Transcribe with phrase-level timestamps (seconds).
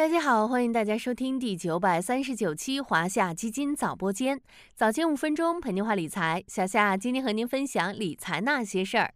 [0.00, 4.40] 大家好，欢迎大家收听第九百三十九期华夏基金早播间，
[4.74, 6.42] 早间五分钟陪您话理财。
[6.48, 9.12] 小夏今天和您分享理财那些事儿。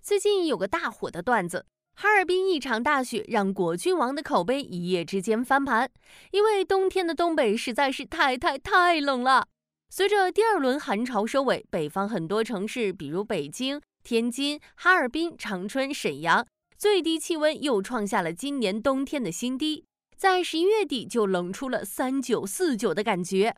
[0.00, 1.66] 最近有个大火的段子，
[1.96, 5.90] 哈尔滨一场大雪让果郡王的口碑一夜之间翻盘，
[6.30, 9.48] 因为冬天的东北实在是太太太冷了。
[9.88, 16.46] 随着第二轮寒潮收尾，北方很多城市，比如北京、天津、哈尔滨、长春、沈阳，
[16.78, 19.86] 最低气温又创下了今年冬天的新低。
[20.20, 23.56] 在十一月底就冷出了三九四九的感觉。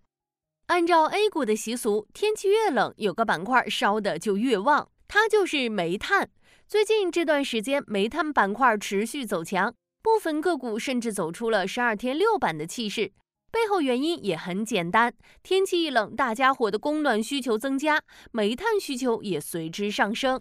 [0.67, 6.31] 按照 A 股的习俗，天气越冷，有个板块烧的就越旺，它就是煤炭。
[6.69, 13.11] 最近这段时间，煤炭板块持续走强，部分个股甚至走出了十二天六板的气势。
[13.51, 18.01] 背后原因也很简单，天气一冷，大家伙的供暖需求增加，
[18.31, 20.41] 煤炭需求也随之上升。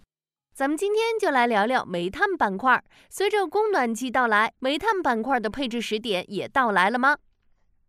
[0.54, 2.84] 咱们今天就来聊聊煤炭板块。
[3.08, 7.16] 随着供暖季到来，煤炭板块的配置时点也到来了吗？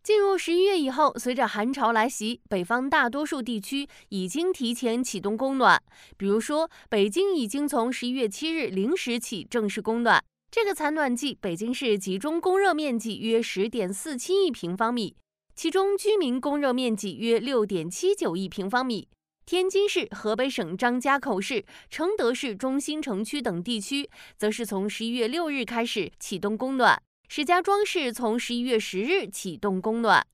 [0.02, 5.78] 进入十一月以后，随着寒潮来袭，北方大多数地区已经提前启动供暖。
[6.16, 10.24] 比如说，北京已经从十一月七日零时起正式供暖。
[10.50, 15.18] 这个采暖季，北京市集中供热面积约十点四七亿平方米，
[15.54, 19.10] 其中居民供热面积约六点七九亿平方米。
[19.46, 26.96] 天津市、河北省张家口市、承德市中心城区等地区，则是从十一月六日开始启动供暖；
[27.28, 30.26] 石家庄市从十一月十日启动供暖。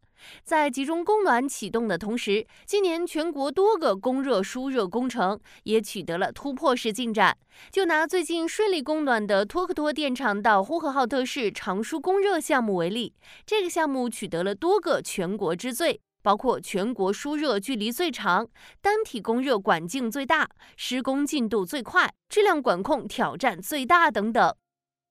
[0.43, 7.35] 在集中供暖启动的同时，今年全国多个供热输热工程也取得了突破式进展。
[7.71, 15.99] 就拿最近顺利供暖的托克托电厂到呼和浩特市长输供热项目为例，这个项目取得了多个全国之最。
[16.21, 18.47] 包括全国输热距离最长、
[18.81, 24.55] 单体供热管径最大、施工进度最快、质量管控挑战最大等等。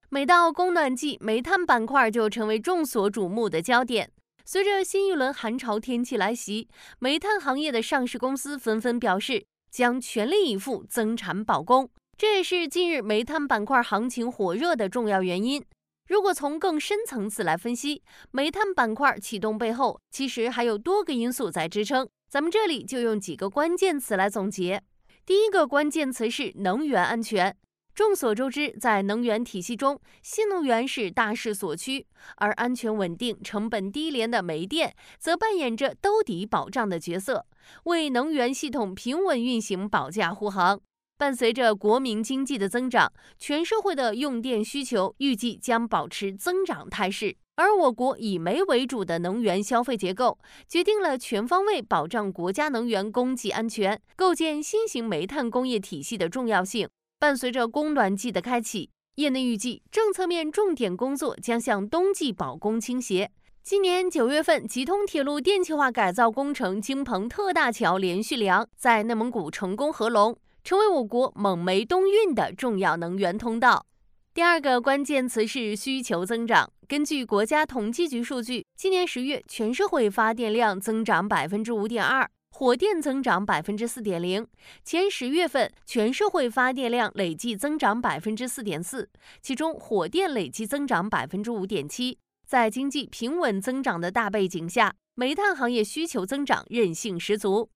[0.09, 4.11] 每到供暖季，煤炭板块就成为众所瞩目的焦点。
[4.45, 6.67] 随着新一轮寒潮天气来袭，
[6.97, 15.63] 煤炭行业的上市公司纷纷表示将全力以赴增产保供，这也是近日煤炭板块行情火热的重要原因。
[16.09, 22.09] 如果从更深层次来分析，煤炭板块启动背后其实还有多个因素在支撑。
[22.27, 24.81] 咱们这里就用几个关键词来总结。
[25.23, 27.55] 第一个关键词是能源安全。
[27.93, 37.45] 众所周知，在能源体系中，新能源是大势所趋，而安全稳定、成本低廉的煤电则扮演着兜底保障的角色，
[37.83, 40.81] 为能源系统平稳运行保驾护航。
[41.19, 47.35] 伴随着国民经济的增长，全社会的用电需求预计将保持增长态势。
[47.55, 56.87] 而我国以煤为主的能源消费结构，决定了全方位保障国家能源供给安全、构建新型煤炭工业体系的重要性。
[57.19, 63.29] 伴随着供暖季的开启，业内预计政策面重点工作将向冬季保供倾斜。
[63.61, 70.37] 今年九月份，吉通铁路电气化改造工程京鹏特大桥连续梁在内蒙古成功合龙。
[70.69, 73.87] 成为我国蒙煤东运的重要能源通道。
[74.35, 76.71] 第二个关键词是需求增长。
[76.87, 84.45] 根据国家统计局数据，今年十月全社会发电量增长百分之五点二，火电增长百分之四点零。
[84.83, 89.09] 前十月份全社会发电量累计增长百分之四点四，
[89.41, 92.19] 其中火电累计增长百分之五点七。
[92.47, 97.71] 在经济平稳增长的大背景下，煤炭行业需求增长韧性十足。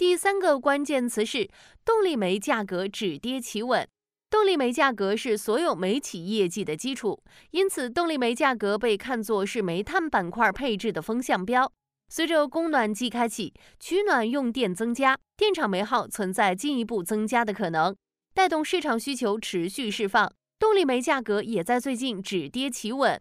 [0.00, 1.50] 第三个关键词是
[1.84, 3.86] 动力煤价格止跌企稳。
[4.30, 11.70] 动力煤价格是所有煤企业绩的基础，因此动力煤价格被看作是煤炭板块配置的风向标。
[12.08, 17.94] 随着供暖季开启，取暖用电增加，电厂煤耗存在进一步增加的可能，
[18.32, 23.20] 带动市场需求持续释放，动力煤价格也在最近止跌企稳。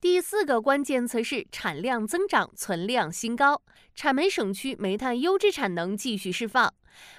[0.00, 3.60] 第四个关键词是产量增长，存量新高。
[3.94, 6.72] 产煤省区煤炭优质产能继续释放，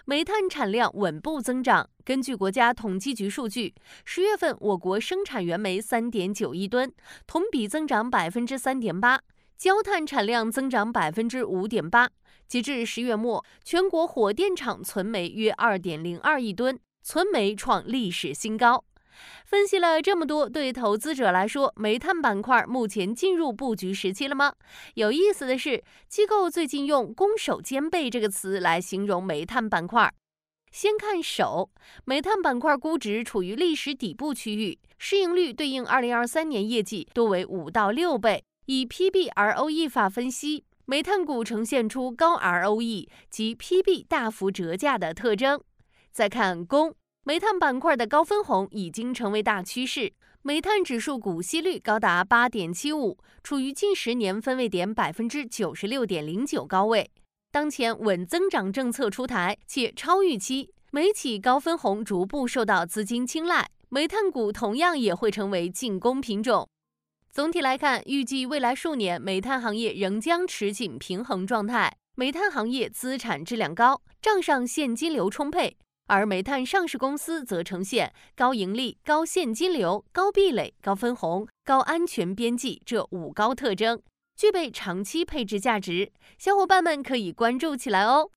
[0.06, 1.88] 煤炭产量稳步增长。
[2.03, 6.91] 根据国家统计局数据，十月份我国生产原煤三点九亿吨，
[7.28, 9.22] 同比增长百分之三点八，
[9.59, 12.09] 焦炭产量增长百分之五点八。
[12.47, 18.84] 截至十月末，全国火电厂存煤约二点零二亿吨，存煤创历史新高。
[19.46, 24.53] 分析了这么多，对投资者来说，煤炭板块目前进入布局时期了吗？
[24.96, 30.14] 有意思的是，机构最近用“攻守兼备”这个词来形容煤炭板块。
[30.72, 31.70] 先看守，
[32.06, 38.41] 煤炭板块估值处于历史底部区域，市盈率对应二零二三年业绩多为五到六倍。
[38.67, 45.62] 以 PBROE 法分析，煤炭股呈现出高 ROE 及 PB 大幅折价的特征。
[46.14, 46.96] 再看攻。
[47.23, 57.12] 煤炭板块的高分红已经成为大趋势，煤炭指数股息率高达八点七五，处于近十年分位点百分之九十六点零九高位。
[57.52, 66.67] 当前稳增长政策出台且超预期，煤企高分红逐步受到资金青睐，煤炭股同样也会成为进攻品种。
[67.32, 75.78] 总体来看，预计未来数年煤炭行业仍将持紧平衡状态，煤炭行业资产质量高，账上现金流充沛。
[76.08, 84.02] 而煤炭上市公司则呈现高盈利、高现金流、高壁垒、高分红、高安全边际这五高特征，
[84.36, 88.30] 具备长期配置价值，小伙伴们可以关注起来哦。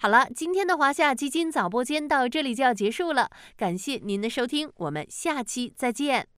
[0.00, 6.28] 好了，今天的华夏基金早播间到这里就要结束了，感谢您的收听，我们下期再见。